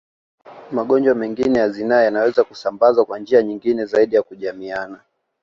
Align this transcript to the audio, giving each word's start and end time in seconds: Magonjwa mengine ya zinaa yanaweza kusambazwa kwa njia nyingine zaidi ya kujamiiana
Magonjwa 0.71 1.15
mengine 1.15 1.59
ya 1.59 1.69
zinaa 1.69 2.01
yanaweza 2.01 2.43
kusambazwa 2.43 3.05
kwa 3.05 3.19
njia 3.19 3.41
nyingine 3.43 3.85
zaidi 3.85 4.15
ya 4.15 4.23
kujamiiana 4.23 4.99